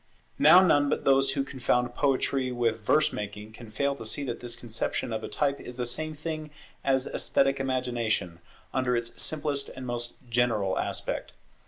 Now 0.39 0.65
none 0.65 0.89
but 0.89 1.05
those 1.05 1.33
who 1.33 1.43
confound 1.43 1.93
poetry 1.93 2.51
with 2.51 2.79
verse 2.79 3.13
making 3.13 3.51
can 3.51 3.69
fail 3.69 3.93
to 3.97 4.03
see 4.03 4.23
that 4.23 4.39
this 4.39 4.55
conception 4.55 5.13
of 5.13 5.23
a 5.23 5.27
type 5.27 5.59
is 5.61 5.75
the 5.75 5.85
same 5.85 6.15
thing 6.15 6.49
as 6.83 7.05
esthetic 7.05 7.59
imagination, 7.59 8.39
under 8.73 8.97
its 8.97 9.21
simplest 9.21 9.69
and 9.69 9.85
most 9.85 10.15
general 10.27 10.79
aspect. 10.79 11.33